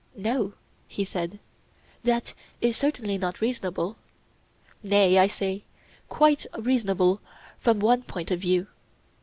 No, 0.17 0.53
he 0.87 1.05
said, 1.05 1.37
that 2.03 2.33
is 2.59 2.75
certainly 2.75 3.19
not 3.19 3.39
reasonable. 3.39 3.97
Nay, 4.81 5.19
I 5.19 5.27
said, 5.27 5.61
quite 6.09 6.47
reasonable 6.57 7.21
from 7.59 7.79
one 7.79 8.01
point 8.01 8.31
of 8.31 8.39
view. 8.39 8.65